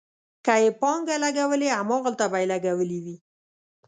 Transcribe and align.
که 0.45 0.53
یې 0.63 0.69
پانګه 0.79 1.15
لګولې، 1.25 1.69
هماغلته 1.79 2.25
به 2.31 2.37
یې 2.41 2.47
لګولې 2.53 2.99
وي. 3.05 3.17